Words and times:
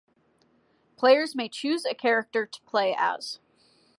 Players 0.97 1.35
may 1.35 1.47
choose 1.47 1.85
a 1.85 1.93
character 1.93 2.47
to 2.47 2.61
play 2.61 2.95
as. 2.97 3.37